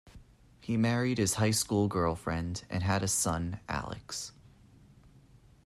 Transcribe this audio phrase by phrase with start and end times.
[0.61, 4.31] He married his high school girlfriend and had a son Alex.